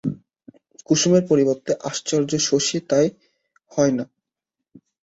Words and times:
কুসুমের 0.89 1.23
পরিবর্তনে 1.27 1.73
আশ্চর্য 1.83 2.31
শশী 2.47 2.77
তাই 2.89 3.07
হয় 3.71 3.93
না। 3.97 4.05